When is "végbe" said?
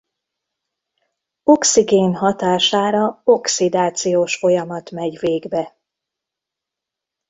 5.19-5.75